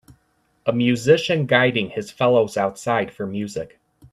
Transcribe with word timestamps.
a 0.65 0.73
musician 0.73 1.45
guiding 1.45 1.91
his 1.91 2.09
fellows 2.09 2.57
outside 2.57 3.13
for 3.13 3.27
music 3.27 3.79